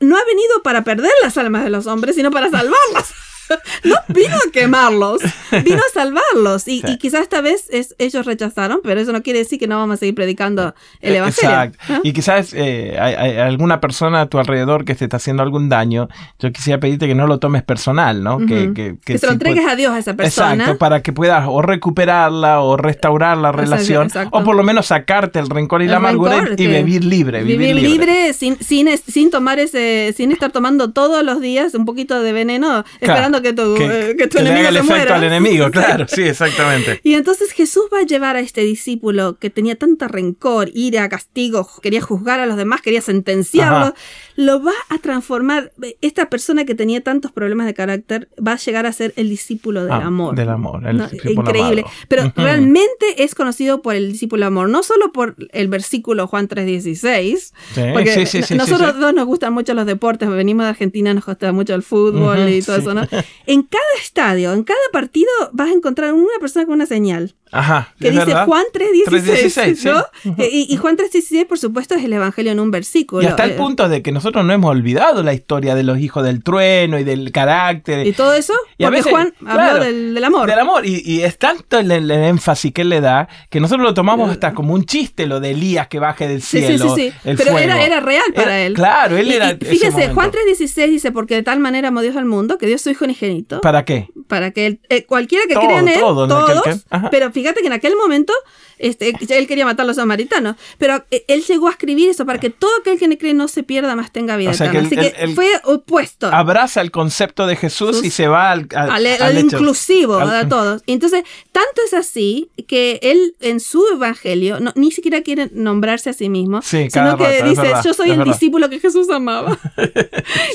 no 0.00 0.16
ha 0.16 0.24
venido 0.24 0.62
para 0.62 0.82
perder 0.82 1.12
las 1.22 1.36
almas 1.36 1.64
de 1.64 1.70
los 1.70 1.86
hombres, 1.86 2.16
sino 2.16 2.30
para 2.30 2.50
salvarlas. 2.50 3.12
no 3.84 3.96
vino 4.08 4.36
a 4.36 4.50
quemarlos, 4.52 5.20
vino 5.64 5.78
a 5.78 5.90
salvarlos. 5.94 6.66
Y, 6.66 6.82
quizás 6.98 7.22
esta 7.22 7.40
vez 7.40 7.66
es, 7.70 7.94
ellos 7.98 8.26
rechazaron, 8.26 8.80
pero 8.82 9.00
eso 9.00 9.12
no 9.12 9.22
quiere 9.22 9.40
decir 9.40 9.58
que 9.58 9.66
no 9.66 9.78
vamos 9.78 9.94
a 9.94 9.96
seguir 9.98 10.14
predicando 10.14 10.74
el 11.00 11.16
Evangelio. 11.16 11.50
Exacto. 11.50 12.00
Y 12.02 12.12
quizás 12.12 12.52
eh, 12.54 12.96
hay, 12.98 13.36
alguna 13.36 13.80
persona 13.80 14.22
a 14.22 14.26
tu 14.26 14.38
alrededor 14.38 14.84
que 14.84 14.94
te 14.94 15.04
está 15.04 15.16
haciendo 15.16 15.42
algún 15.42 15.68
daño. 15.68 16.08
Yo 16.38 16.52
quisiera 16.52 16.80
pedirte 16.80 17.06
que 17.06 17.14
no 17.14 17.26
lo 17.26 17.38
tomes 17.38 17.62
personal, 17.62 18.22
¿no? 18.22 18.38
que, 18.38 18.96
que, 19.04 19.18
se 19.18 19.26
lo 19.26 19.32
entregues 19.32 19.66
a 19.66 19.76
Dios 19.76 19.92
a 19.92 19.98
esa 19.98 20.14
persona. 20.14 20.54
Exacto, 20.54 20.78
para 20.78 21.02
que 21.02 21.12
puedas 21.12 21.44
o 21.48 21.62
recuperarla 21.62 22.60
o 22.60 22.76
restaurar 22.76 23.36
la 23.38 23.52
relación. 23.52 24.08
O 24.30 24.44
por 24.44 24.56
lo 24.56 24.62
menos 24.62 24.86
sacarte 24.86 25.38
el 25.38 25.48
rencor 25.48 25.82
y 25.82 25.86
la 25.86 25.96
amargura 25.96 26.44
y 26.56 26.66
vivir 26.66 27.04
libre. 27.04 27.42
Vivir, 27.42 27.76
libre, 27.76 28.32
sin, 28.32 28.58
sin, 28.58 28.88
sin, 28.98 29.30
tomar 29.30 29.58
ese, 29.58 30.14
sin 30.16 30.32
estar 30.32 30.50
tomando 30.50 30.92
todos 30.92 31.24
los 31.24 31.40
días 31.40 31.74
un 31.74 31.84
poquito 31.84 32.22
de 32.22 32.32
veneno, 32.32 32.84
esperando 33.00 33.39
que 33.42 33.52
tu, 33.52 33.76
eh, 33.76 34.16
que, 34.16 34.38
enemigo 34.38 34.68
el 34.68 34.76
efecto 34.76 35.14
al 35.14 35.24
enemigo, 35.24 35.70
claro, 35.72 36.06
sí, 36.08 36.22
exactamente. 36.22 37.00
Y 37.02 37.14
entonces 37.14 37.52
Jesús 37.52 37.84
va 37.92 38.00
a 38.00 38.02
llevar 38.02 38.36
a 38.36 38.40
este 38.40 38.62
discípulo 38.62 39.38
que 39.38 39.50
tenía 39.50 39.76
tanta 39.76 40.08
rencor, 40.08 40.70
ira, 40.74 41.08
castigo, 41.08 41.68
quería 41.82 42.00
juzgar 42.00 42.40
a 42.40 42.46
los 42.46 42.56
demás, 42.56 42.80
quería 42.80 43.00
sentenciarlos, 43.00 43.92
lo 44.36 44.62
va 44.62 44.72
a 44.88 44.98
transformar. 44.98 45.72
Esta 46.00 46.30
persona 46.30 46.64
que 46.64 46.74
tenía 46.74 47.00
tantos 47.02 47.32
problemas 47.32 47.66
de 47.66 47.74
carácter 47.74 48.28
va 48.46 48.52
a 48.52 48.56
llegar 48.56 48.86
a 48.86 48.92
ser 48.92 49.12
el 49.16 49.28
discípulo 49.28 49.84
del 49.84 49.92
ah, 49.92 50.06
amor. 50.06 50.34
Del 50.34 50.48
amor, 50.48 50.82
increíble. 51.24 51.84
Pero 52.08 52.32
realmente 52.36 53.22
es 53.22 53.34
conocido 53.34 53.82
por 53.82 53.94
el 53.94 54.12
discípulo 54.12 54.46
amor, 54.46 54.68
no 54.68 54.82
solo 54.82 55.12
por 55.12 55.36
el 55.52 55.68
versículo 55.68 56.26
Juan 56.26 56.48
3:16, 56.48 57.52
porque 57.92 58.54
nosotros 58.56 58.98
dos 58.98 59.14
nos 59.14 59.26
gustan 59.26 59.52
mucho 59.52 59.74
los 59.74 59.86
deportes, 59.86 60.28
venimos 60.28 60.64
de 60.64 60.70
Argentina, 60.70 61.14
nos 61.14 61.26
gusta 61.26 61.52
mucho 61.52 61.74
el 61.74 61.82
fútbol 61.82 62.48
y 62.48 62.62
todo 62.62 62.76
eso, 62.76 62.94
¿no? 62.94 63.02
En 63.46 63.62
cada 63.62 63.84
estadio, 64.02 64.52
en 64.52 64.64
cada 64.64 64.78
partido, 64.92 65.30
vas 65.52 65.68
a 65.68 65.72
encontrar 65.72 66.12
una 66.12 66.38
persona 66.40 66.66
con 66.66 66.74
una 66.74 66.86
señal. 66.86 67.34
Ajá. 67.52 67.94
Que 67.98 68.10
dice 68.10 68.34
Juan 68.34 68.64
3.16. 68.72 69.92
¿no? 69.92 70.04
y, 70.38 70.76
Juan 70.76 70.96
3.16, 70.96 71.46
por 71.46 71.58
supuesto, 71.58 71.94
es 71.94 72.04
el 72.04 72.12
Evangelio 72.12 72.52
en 72.52 72.60
un 72.60 72.70
versículo. 72.70 73.22
Y 73.22 73.26
hasta 73.26 73.44
el 73.44 73.52
eh, 73.52 73.54
punto 73.54 73.88
de 73.88 74.02
que 74.02 74.12
nosotros 74.12 74.44
no 74.44 74.52
hemos 74.52 74.70
olvidado 74.70 75.22
la 75.22 75.34
historia 75.34 75.74
de 75.74 75.82
los 75.82 75.98
hijos 75.98 76.24
del 76.24 76.42
trueno 76.42 76.98
y 76.98 77.04
del 77.04 77.32
carácter. 77.32 78.06
Y 78.06 78.12
todo 78.12 78.34
eso, 78.34 78.54
y 78.78 78.84
porque 78.84 79.02
Juan 79.02 79.34
habló 79.46 79.84
del, 79.84 80.24
amor. 80.24 80.48
Del 80.48 80.58
amor. 80.58 80.86
Y, 80.86 81.22
es 81.22 81.38
tanto 81.38 81.78
el, 81.78 82.10
énfasis 82.10 82.72
que 82.72 82.82
él 82.82 82.88
le 82.88 83.00
da 83.00 83.28
que 83.48 83.60
nosotros 83.60 83.86
lo 83.86 83.94
tomamos 83.94 84.30
hasta 84.30 84.54
como 84.54 84.74
un 84.74 84.84
chiste, 84.84 85.26
lo 85.26 85.40
de 85.40 85.50
Elías 85.50 85.88
que 85.88 85.98
baje 85.98 86.28
del 86.28 86.42
cielo. 86.42 86.94
Sí, 86.94 87.10
sí, 87.10 87.12
sí. 87.24 87.34
Pero 87.36 87.58
Era, 87.58 87.82
era 87.84 88.00
real 88.00 88.32
para 88.34 88.60
él. 88.60 88.74
Claro, 88.74 89.16
él 89.16 89.30
era. 89.30 89.56
fíjese, 89.56 90.10
Juan 90.10 90.30
3.16 90.30 90.88
dice: 90.88 91.12
Porque 91.12 91.34
de 91.34 91.42
tal 91.42 91.58
manera 91.58 91.88
amó 91.88 92.00
Dios 92.00 92.16
al 92.16 92.24
mundo 92.24 92.58
que 92.58 92.66
Dios 92.66 92.80
su 92.80 92.90
Hijo 92.90 93.04
unigénito. 93.04 93.60
¿Para 93.60 93.84
qué? 93.84 94.08
Para 94.28 94.50
que 94.52 94.80
eh, 94.88 95.04
cualquiera 95.04 95.44
que 95.46 95.54
crea 95.54 95.80
en 95.80 95.88
él, 95.88 96.00
todos, 96.00 96.84
pero 97.10 97.30
fíjate 97.40 97.60
que 97.60 97.66
en 97.66 97.72
aquel 97.72 97.96
momento 97.96 98.32
este, 98.80 99.12
él 99.28 99.46
quería 99.46 99.66
matar 99.66 99.84
a 99.84 99.86
los 99.86 99.96
samaritanos, 99.96 100.56
pero 100.78 101.04
eh, 101.10 101.24
él 101.28 101.42
llegó 101.44 101.68
a 101.68 101.72
escribir 101.72 102.08
eso 102.08 102.24
para 102.24 102.40
que 102.40 102.48
todo 102.48 102.70
aquel 102.80 102.98
que 102.98 103.18
cree 103.18 103.34
no 103.34 103.46
se 103.46 103.62
pierda, 103.62 103.94
más 103.94 104.10
tenga 104.10 104.36
vida 104.36 104.52
eterna. 104.52 104.80
Así 104.80 104.96
que 104.96 105.28
fue 105.34 105.48
opuesto. 105.64 106.28
Abraza 106.28 106.80
el 106.80 106.90
concepto 106.90 107.46
de 107.46 107.56
Jesús 107.56 108.02
y 108.02 108.10
se 108.10 108.26
va 108.26 108.50
al, 108.50 108.68
al, 108.72 109.38
inclusivo 109.38 110.18
a 110.18 110.48
todos. 110.48 110.82
Entonces, 110.86 111.24
tanto 111.52 111.82
es 111.84 111.92
así 111.92 112.48
que 112.66 112.98
él 113.02 113.34
en 113.40 113.60
su 113.60 113.84
evangelio 113.92 114.58
ni 114.74 114.90
siquiera 114.92 115.20
quiere 115.22 115.50
nombrarse 115.52 116.10
a 116.10 116.12
sí 116.14 116.28
mismo, 116.30 116.62
sino 116.62 117.16
que 117.18 117.42
dice, 117.44 117.72
yo 117.84 117.92
soy 117.92 118.10
el 118.12 118.24
discípulo 118.24 118.70
que 118.70 118.80
Jesús 118.80 119.10
amaba. 119.10 119.58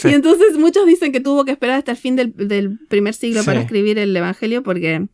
Y 0.03 0.13
entonces 0.13 0.57
muchos 0.57 0.85
dicen 0.85 1.11
que 1.11 1.19
tuvo 1.19 1.45
que 1.45 1.51
esperar 1.51 1.79
hasta 1.79 1.91
el 1.91 1.97
fin 1.97 2.15
del, 2.15 2.33
del 2.35 2.77
primer 2.87 3.13
siglo 3.13 3.43
para 3.43 3.61
escribir 3.61 3.97
el 3.97 4.15
evangelio 4.15 4.63
porque 4.63 5.07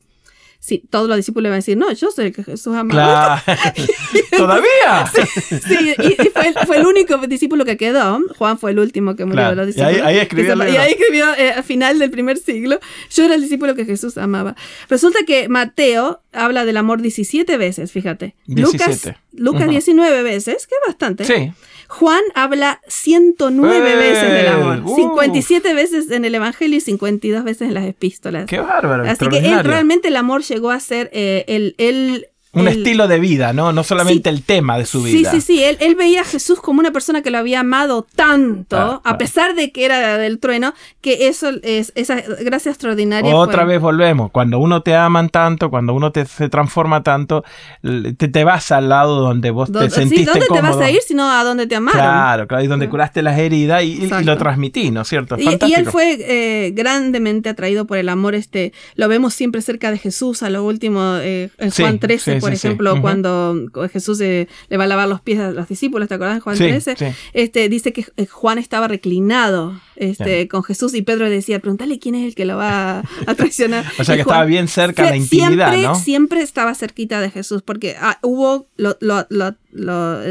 sí, 0.62 0.84
todos 0.90 1.10
los 1.10 1.18
discípulos 1.18 1.50
van 1.50 1.54
a 1.54 1.56
decir, 1.58 1.76
no, 1.76 1.92
yo 1.92 2.12
soy 2.12 2.28
el 2.28 2.34
que 2.34 2.44
Jesús 2.44 2.74
amaba. 2.76 3.44
¿Todavía? 4.38 5.12
sí, 5.12 5.96
y, 5.98 6.30
fue, 6.66 6.78
el 6.78 6.86
único 6.86 7.18
discípulo 7.28 7.66
que 7.66 7.76
quedó. 7.76 8.20
Juan 8.38 8.58
fue 8.58 8.72
el 8.72 8.80
último 8.80 9.16
que 9.16 9.26
murió 9.26 9.50
de 9.50 9.56
los 9.56 9.68
discípulos. 9.68 9.98
Y 9.98 10.02
ahí, 10.02 10.20
escribió. 10.20 10.56
Y 10.56 10.78
ahí 10.78 10.92
escribió 10.92 11.34
eh, 11.34 11.52
a 11.52 11.64
final 11.64 12.00
del 12.00 12.12
primer 12.12 12.38
siglo, 12.38 12.80
yo 13.10 13.26
era 13.26 13.36
el 13.36 13.42
discípulo 13.42 13.76
que 13.76 13.86
Jesús 13.86 14.18
amaba. 14.18 14.56
Resulta 14.88 15.20
que 15.26 15.50
Mateo 15.50 16.22
habla 16.32 16.64
del 16.64 16.78
amor 16.78 17.02
17 17.02 17.58
veces, 17.58 17.92
fíjate. 17.92 18.36
17. 18.46 18.88
Lucas, 18.88 19.16
Lucas 19.34 19.70
19 19.70 20.24
veces, 20.24 20.68
que 20.68 20.76
es 20.76 20.88
bastante. 20.88 21.26
Sí. 21.26 21.52
Juan 21.92 22.22
habla 22.36 22.80
109 22.88 23.96
veces 23.98 24.32
del 24.32 24.48
amor, 24.48 24.96
57 24.96 25.72
uh. 25.72 25.76
veces 25.76 26.10
en 26.10 26.24
el 26.24 26.34
Evangelio 26.34 26.78
y 26.78 26.82
52 26.82 27.44
veces 27.44 27.68
en 27.68 27.74
las 27.74 27.86
epístolas. 27.86 28.46
¡Qué 28.46 28.62
bárbaro! 28.62 29.04
Así 29.04 29.28
que 29.28 29.40
él, 29.40 29.62
realmente 29.66 30.08
el 30.08 30.16
amor 30.16 30.42
llegó 30.42 30.72
a 30.72 30.80
ser 30.80 31.10
eh, 31.12 31.44
el, 31.50 31.76
el 31.78 32.28
un 32.54 32.68
estilo 32.68 33.08
de 33.08 33.20
vida, 33.20 33.54
¿no? 33.54 33.72
No 33.72 33.84
solamente 33.84 34.30
el 34.30 34.44
tema 34.44 34.78
de 34.78 34.86
su 34.86 35.04
vida. 35.04 35.32
Sí, 35.32 35.40
sí, 35.40 35.54
sí. 35.54 35.64
Él, 35.64 35.78
él, 35.80 35.96
veía 35.96 36.22
a 36.22 36.26
Jesús 36.26 36.60
como 36.60 36.80
una 36.80 36.92
persona 36.92 37.22
que 37.22 37.32
lo 37.32 37.38
había 37.38 37.62
amado 37.62 38.06
tanto, 38.16 39.02
a 39.04 39.18
pesar 39.18 39.56
de 39.56 39.72
que 39.72 39.86
era 39.86 40.18
del 40.18 40.40
trueno, 40.40 40.74
que 41.00 41.28
eso 41.28 41.50
es 41.64 41.94
esa 41.96 42.22
gracia 42.42 42.72
extraordinaria. 42.72 43.34
Otra 43.36 43.64
vez 43.64 43.80
volvemos. 43.80 44.32
Cuando 44.32 44.60
uno 44.60 44.82
te 44.82 44.96
aman 44.96 45.30
tanto, 45.30 45.70
cuando 45.70 45.94
uno 45.94 46.12
te, 46.12 46.26
se 46.26 46.50
transforma 46.50 47.04
tanto, 47.04 47.46
te, 47.82 48.28
te 48.28 48.44
vas 48.44 48.72
al 48.72 48.90
lado 48.90 49.22
donde 49.22 49.52
vos 49.52 49.72
te 49.72 49.90
sentiste 49.90 50.18
sí, 50.18 50.26
¿dónde 50.26 50.48
te 50.52 50.62
vas 50.62 50.78
a 50.78 50.90
ir 50.92 51.00
sino 51.02 51.32
a 51.32 51.44
donde 51.44 51.68
te 51.68 51.76
amaron? 51.76 52.00
Claro, 52.00 52.48
claro. 52.48 52.64
Y 52.64 52.68
donde 52.68 52.90
curaste 52.90 53.22
las 53.22 53.40
heridas 53.40 53.84
y, 53.84 54.10
lo 54.24 54.38
transmití, 54.38 54.92
¿no 54.92 55.02
es 55.02 55.08
cierto? 55.08 55.38
Y, 55.38 55.58
y, 55.66 55.74
él 55.74 55.86
fue 55.86 56.18
eh, 56.20 56.72
grandemente 56.72 57.50
atraído 57.50 57.86
por 57.86 57.98
el 57.98 58.10
amor 58.10 58.36
este. 58.36 58.74
Lo 58.96 59.08
vemos 59.08 59.34
siempre 59.34 59.62
cerca 59.62 59.90
de 59.90 59.98
Jesús, 59.98 60.44
a 60.44 60.50
lo 60.50 60.66
último, 60.66 61.16
eh, 61.22 61.50
en 61.58 61.72
Juan 61.72 62.00
13, 62.00 62.41
por 62.42 62.54
ejemplo, 62.54 63.00
cuando 63.02 63.56
Jesús 63.92 64.20
le 64.20 64.48
va 64.78 64.84
a 64.84 64.88
lavar 64.88 65.08
los 65.08 65.22
pies 65.22 65.40
a 65.40 65.52
los 65.52 65.68
discípulos, 65.68 66.10
¿te 66.10 66.16
acuerdas? 66.16 66.42
Juan 66.42 66.58
13, 66.58 67.16
este, 67.34 67.70
dice 67.70 67.94
que 67.94 68.06
eh, 68.18 68.26
Juan 68.26 68.58
estaba 68.58 68.88
reclinado 68.88 69.80
este, 69.96 70.48
con 70.48 70.64
Jesús 70.64 70.94
y 70.96 71.04
Pedro 71.04 71.26
le 71.26 71.32
decía, 71.32 71.60
pregúntale 71.60 72.00
quién 72.00 72.16
es 72.16 72.26
el 72.26 72.36
que 72.36 72.46
lo 72.46 72.58
va 72.58 73.04
a 73.28 73.36
traicionar. 73.36 73.86
o 74.00 74.04
sea 74.04 74.16
que 74.16 74.22
estaba 74.22 74.46
bien 74.46 74.68
cerca 74.68 75.04
de 75.04 75.10
la 75.12 75.18
intimidad, 75.18 75.70
siempre, 75.70 75.82
¿no? 75.84 75.96
Siempre 75.96 76.42
estaba 76.42 76.74
cerquita 76.76 77.22
de 77.22 77.30
Jesús, 77.30 77.62
porque 77.62 77.96
ah, 78.00 78.18
hubo 78.24 78.68
lo, 78.78 78.96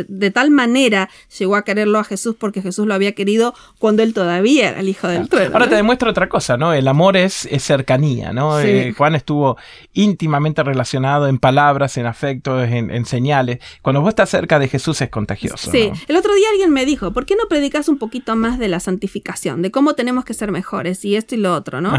de 0.09 0.31
tal 0.31 0.51
manera 0.51 1.09
llegó 1.39 1.57
a 1.57 1.65
quererlo 1.65 1.99
a 1.99 2.05
Jesús 2.05 2.35
porque 2.39 2.63
Jesús 2.63 2.87
lo 2.87 2.95
había 2.95 3.13
querido 3.13 3.55
cuando 3.79 4.03
él 4.03 4.13
todavía 4.13 4.71
era 4.71 4.81
el 4.81 4.89
hijo 4.89 5.09
del 5.09 5.29
trono. 5.29 5.51
Ahora 5.53 5.69
te 5.69 5.77
demuestro 5.77 6.11
otra 6.11 6.29
cosa, 6.29 6.57
¿no? 6.57 6.73
El 6.73 6.89
amor 6.89 7.17
es, 7.17 7.49
cercanía, 7.59 8.33
¿no? 8.33 8.61
Eh, 8.61 8.93
Juan 8.97 9.15
estuvo 9.15 9.57
íntimamente 9.93 10.63
relacionado 10.63 11.29
en 11.29 11.39
palabras, 11.39 11.93
en 12.01 12.07
afectos, 12.07 12.69
en, 12.69 13.05
señales. 13.05 13.59
Cuando 13.83 14.01
vos 14.01 14.11
estás 14.11 14.31
cerca 14.31 14.59
de 14.59 14.69
Jesús 14.69 15.01
es 15.01 15.09
contagioso. 15.09 15.71
Sí, 15.71 15.91
el 16.09 16.17
otro 16.17 16.35
día 16.35 16.49
alguien 16.51 16.71
me 16.71 16.85
dijo, 16.85 17.13
¿por 17.13 17.27
qué 17.27 17.37
no 17.37 17.49
predicas 17.49 17.89
un 17.89 17.99
poquito 17.99 18.35
más 18.37 18.59
de 18.59 18.69
la 18.69 18.81
santificación? 18.81 19.21
de 19.63 19.71
cómo 19.71 19.95
tenemos 19.95 20.25
que 20.25 20.35
ser 20.35 20.51
mejores 20.53 21.05
y 21.05 21.17
esto 21.17 21.35
y 21.35 21.39
lo 21.39 21.55
otro, 21.55 21.81
¿no? 21.81 21.95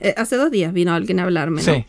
Eh, 0.00 0.14
hace 0.16 0.36
dos 0.36 0.50
días 0.50 0.72
vino 0.72 0.92
alguien 0.92 1.20
a 1.20 1.24
hablarme, 1.24 1.62
¿no? 1.62 1.84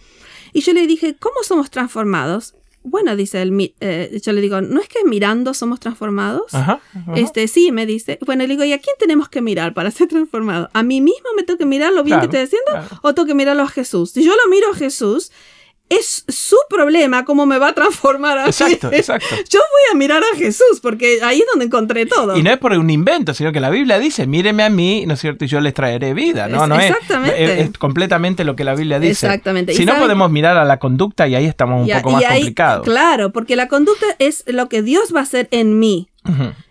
Y 0.53 0.61
yo 0.61 0.73
le 0.73 0.87
dije, 0.87 1.15
¿cómo 1.19 1.35
somos 1.43 1.69
transformados? 1.69 2.55
Bueno, 2.83 3.15
dice 3.15 3.41
él, 3.41 3.73
eh, 3.81 4.21
yo 4.23 4.31
le 4.31 4.41
digo, 4.41 4.61
¿no 4.61 4.79
es 4.79 4.87
que 4.87 5.03
mirando 5.03 5.53
somos 5.53 5.79
transformados? 5.79 6.51
Este, 7.15 7.47
sí, 7.47 7.71
me 7.71 7.85
dice. 7.85 8.19
Bueno, 8.25 8.43
le 8.43 8.49
digo, 8.49 8.63
¿y 8.63 8.73
a 8.73 8.79
quién 8.79 8.95
tenemos 8.99 9.27
que 9.27 9.41
mirar 9.41 9.73
para 9.73 9.91
ser 9.91 10.07
transformados? 10.07 10.69
¿A 10.71 10.83
mí 10.83 11.01
mismo 11.01 11.29
me 11.35 11.43
tengo 11.43 11.57
que 11.57 11.65
mirar 11.65 11.91
lo 11.91 12.03
bien 12.03 12.19
que 12.19 12.25
estoy 12.25 12.41
haciendo? 12.41 12.97
¿O 13.01 13.13
tengo 13.13 13.25
que 13.25 13.33
mirarlo 13.33 13.63
a 13.63 13.67
Jesús? 13.67 14.11
Si 14.11 14.23
yo 14.23 14.31
lo 14.31 14.49
miro 14.49 14.71
a 14.71 14.75
Jesús, 14.75 15.31
es 15.89 16.25
su 16.27 16.57
problema 16.69 17.25
cómo 17.25 17.45
me 17.45 17.57
va 17.59 17.69
a 17.69 17.73
transformar 17.73 18.39
a 18.39 18.45
Exacto, 18.47 18.91
exacto. 18.91 19.27
Yo 19.49 19.59
voy 19.59 19.93
a 19.93 19.95
mirar 19.95 20.23
a 20.33 20.37
Jesús 20.37 20.79
porque 20.81 21.19
ahí 21.23 21.39
es 21.39 21.45
donde 21.51 21.65
encontré 21.65 22.05
todo. 22.05 22.35
Y 22.35 22.43
no 22.43 22.51
es 22.51 22.57
por 22.57 22.73
un 22.73 22.89
invento, 22.89 23.33
sino 23.33 23.51
que 23.51 23.59
la 23.59 23.69
Biblia 23.69 23.99
dice, 23.99 24.25
míreme 24.25 24.63
a 24.63 24.69
mí, 24.69 25.05
¿no 25.05 25.13
es 25.13 25.19
cierto? 25.19 25.45
Y 25.45 25.47
yo 25.47 25.59
les 25.61 25.73
traeré 25.73 26.13
vida, 26.13 26.47
¿no? 26.47 26.65
no 26.67 26.79
Exactamente. 26.79 27.61
Es, 27.61 27.77
completamente 27.77 28.43
lo 28.43 28.55
que 28.55 28.63
la 28.63 28.73
Biblia 28.73 28.99
dice. 28.99 29.27
Exactamente. 29.27 29.73
Si 29.73 29.85
no 29.85 29.97
podemos 29.97 30.31
mirar 30.31 30.57
a 30.57 30.65
la 30.65 30.79
conducta 30.79 31.27
y 31.27 31.35
ahí 31.35 31.45
estamos 31.45 31.87
un 31.87 31.95
poco 31.95 32.11
más 32.11 32.23
complicados. 32.23 32.85
Claro, 32.85 33.31
porque 33.31 33.55
la 33.55 33.67
conducta 33.67 34.05
es 34.19 34.43
lo 34.47 34.69
que 34.69 34.81
Dios 34.81 35.13
va 35.13 35.19
a 35.19 35.23
hacer 35.23 35.47
en 35.51 35.79
mí. 35.79 36.09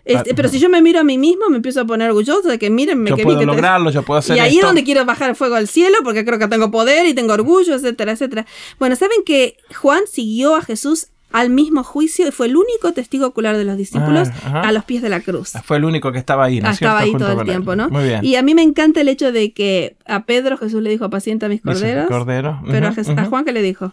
Este, 0.05 0.35
pero 0.35 0.49
si 0.49 0.59
yo 0.59 0.69
me 0.69 0.81
miro 0.81 0.99
a 0.99 1.03
mí 1.03 1.17
mismo, 1.17 1.49
me 1.49 1.57
empiezo 1.57 1.81
a 1.81 1.85
poner 1.85 2.09
orgulloso 2.09 2.47
de 2.47 2.59
que 2.59 2.69
mírenme 2.69 3.09
yo 3.09 3.15
que 3.15 3.23
puedo 3.23 3.43
lograrlo, 3.43 3.89
yo 3.89 4.03
puedo 4.03 4.19
hacer 4.19 4.37
Y 4.37 4.39
ahí 4.39 4.57
es 4.57 4.61
donde 4.61 4.83
quiero 4.83 5.03
bajar 5.03 5.31
el 5.31 5.35
fuego 5.35 5.55
al 5.55 5.67
cielo 5.67 5.97
porque 6.03 6.23
creo 6.23 6.37
que 6.37 6.47
tengo 6.47 6.69
poder 6.69 7.07
y 7.07 7.15
tengo 7.15 7.33
orgullo, 7.33 7.73
etcétera, 7.73 8.11
etcétera. 8.11 8.45
Bueno, 8.79 8.95
saben 8.95 9.17
que 9.25 9.57
Juan 9.75 10.03
siguió 10.09 10.55
a 10.55 10.61
Jesús 10.61 11.07
al 11.31 11.49
mismo 11.49 11.83
juicio 11.83 12.27
y 12.27 12.31
fue 12.31 12.47
el 12.47 12.55
único 12.55 12.93
testigo 12.93 13.27
ocular 13.27 13.57
de 13.57 13.65
los 13.65 13.75
discípulos 13.75 14.29
ah, 14.45 14.61
a 14.61 14.71
los 14.71 14.85
pies 14.85 15.01
de 15.01 15.09
la 15.09 15.19
cruz. 15.19 15.55
Ah, 15.55 15.63
fue 15.63 15.77
el 15.77 15.85
único 15.85 16.11
que 16.11 16.19
estaba 16.19 16.45
ahí, 16.45 16.61
¿no? 16.61 16.69
Ah, 16.69 16.71
estaba 16.71 16.99
ahí 16.99 17.11
todo 17.11 17.41
el 17.41 17.45
tiempo, 17.45 17.75
¿no? 17.75 17.89
Muy 17.89 18.05
bien. 18.05 18.23
Y 18.23 18.35
a 18.35 18.41
mí 18.41 18.55
me 18.55 18.61
encanta 18.61 19.01
el 19.01 19.09
hecho 19.09 19.31
de 19.31 19.51
que 19.51 19.97
a 20.05 20.23
Pedro 20.23 20.57
Jesús 20.57 20.81
le 20.81 20.89
dijo, 20.89 21.09
pacienta 21.09 21.49
mis 21.49 21.61
corderos. 21.61 22.07
Cordero. 22.07 22.61
Pero 22.67 22.87
a, 22.87 23.25
Juan, 23.25 23.43
¿qué 23.43 23.51
le 23.51 23.61
dijo? 23.61 23.91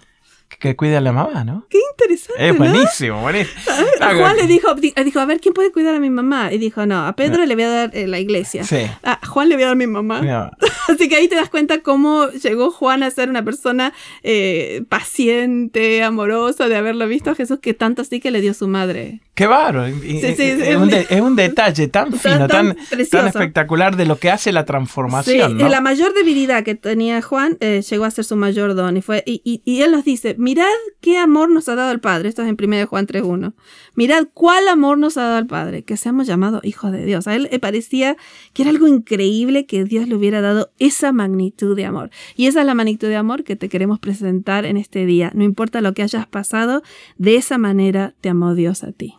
que 0.59 0.77
cuida 0.77 0.99
a 0.99 1.01
la 1.01 1.13
mamá, 1.13 1.45
¿no? 1.45 1.67
Qué 1.69 1.79
interesante. 1.93 2.49
Es 2.49 2.57
buenísimo, 2.57 3.21
buenísimo. 3.21 3.61
A 4.01 4.15
Juan 4.15 4.37
le 4.37 4.47
dijo, 4.47 4.75
dijo, 4.75 5.21
a 5.21 5.25
ver, 5.27 5.41
¿quién 5.41 5.55
puede 5.55 5.73
cuidar 5.73 5.95
a 5.95 6.01
mi 6.01 6.11
mamá? 6.11 6.53
Y 6.53 6.59
dijo, 6.59 6.87
no, 6.87 7.07
a 7.07 7.15
Pedro 7.15 7.45
le 7.45 7.55
voy 7.55 7.65
a 7.65 7.71
dar 7.71 7.91
eh, 7.95 8.07
la 8.07 8.19
iglesia. 8.19 8.65
Sí. 8.65 8.87
A 9.03 9.25
Juan 9.27 9.49
le 9.49 9.57
voy 9.57 9.65
a 9.65 9.67
dar 9.67 9.73
a 9.73 9.79
mi 9.79 9.87
mamá. 9.87 10.51
Así 10.89 11.09
que 11.09 11.17
ahí 11.17 11.29
te 11.29 11.37
das 11.37 11.49
cuenta 11.49 11.81
cómo 11.81 12.29
llegó 12.31 12.71
Juan 12.71 13.03
a 13.03 13.11
ser 13.11 13.29
una 13.29 13.45
persona 13.45 13.93
eh, 14.23 14.85
paciente, 14.89 16.03
amorosa, 16.03 16.69
de 16.69 16.77
haberlo 16.77 17.07
visto 17.07 17.31
a 17.31 17.35
Jesús, 17.35 17.59
que 17.61 17.75
tanto 17.75 18.03
así 18.03 18.21
que 18.21 18.31
le 18.31 18.41
dio 18.41 18.55
su 18.55 18.69
madre. 18.69 19.21
Qué 19.35 19.47
bárbaro. 19.47 19.87
es, 19.87 21.21
un 21.21 21.37
detalle 21.37 21.89
tan 21.89 22.13
fino, 22.19 22.49
tan, 22.49 22.77
tan, 23.11 23.27
espectacular 23.27 23.97
de 23.97 24.05
lo 24.05 24.19
que 24.19 24.31
hace 24.31 24.53
la 24.53 24.65
transformación. 24.65 25.59
Sí, 25.59 25.65
la 25.69 25.81
mayor 25.81 26.13
debilidad 26.13 26.65
que 26.65 26.75
tenía 26.75 27.23
Juan 27.23 27.57
eh, 27.61 27.83
llegó 27.89 28.05
a 28.05 28.11
ser 28.11 28.25
su 28.25 28.37
mayor 28.37 28.75
don. 28.75 28.97
Y, 28.97 29.03
fue, 29.03 29.23
y, 29.25 29.41
y, 29.45 29.63
y, 29.65 29.83
él 29.83 29.93
nos 29.93 30.05
dice, 30.05 30.35
mirad 30.39 30.67
qué 31.01 31.17
amor 31.17 31.51
nos 31.51 31.69
ha 31.69 31.77
dado 31.93 31.95
el 31.95 32.01
Padre. 32.01 32.29
Esto 32.29 32.43
es 32.43 32.49
en 32.49 32.57
1 32.61 32.87
Juan 32.87 33.07
3.1. 33.07 33.55
Mirad 33.95 34.27
cuál 34.35 34.69
amor 34.69 34.99
nos 34.99 35.17
ha 35.17 35.23
dado 35.23 35.39
el 35.39 35.47
Padre, 35.47 35.85
que 35.85 35.97
seamos 35.97 36.27
llamados 36.27 36.65
hijos 36.65 36.93
de 36.93 37.05
Dios. 37.05 37.27
A 37.27 37.35
él 37.35 37.49
le 37.51 37.59
parecía 37.59 38.17
que 38.53 38.63
era 38.63 38.71
algo 38.71 38.89
increíble 38.89 39.67
que 39.67 39.85
Dios 39.85 40.09
le 40.09 40.15
hubiera 40.15 40.41
dado 40.41 40.71
esa 40.79 41.13
magnitud 41.13 41.77
de 41.77 41.85
amor. 41.85 42.11
Y 42.37 42.47
esa 42.47 42.61
es 42.61 42.67
la 42.67 42.75
magnitud 42.75 43.09
de 43.09 43.17
amor 43.17 43.45
que 43.45 43.57
te 43.57 43.69
queremos 43.69 43.99
presentar 43.99 44.65
en 44.65 44.77
este 44.77 45.07
día. 45.07 45.31
No 45.35 45.45
importa 45.45 45.81
lo 45.81 45.95
que 45.95 46.03
hayas 46.03 46.27
pasado, 46.27 46.83
de 47.19 47.37
esa 47.37 47.59
manera 47.59 48.15
te 48.21 48.29
amó 48.29 48.55
Dios 48.55 48.85
a 48.85 48.93
ti. 48.93 49.15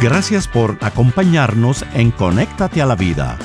Gracias 0.00 0.46
por 0.46 0.78
acompañarnos 0.80 1.84
en 1.94 2.12
Conéctate 2.12 2.80
a 2.80 2.86
la 2.86 2.94
Vida. 2.94 3.36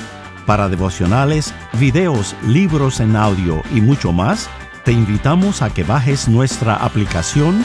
Para 0.46 0.68
devocionales, 0.68 1.54
videos, 1.80 2.36
libros 2.46 3.00
en 3.00 3.16
audio 3.16 3.62
y 3.74 3.80
mucho 3.80 4.12
más, 4.12 4.48
te 4.84 4.92
invitamos 4.92 5.62
a 5.62 5.72
que 5.72 5.82
bajes 5.82 6.28
nuestra 6.28 6.76
aplicación 6.76 7.64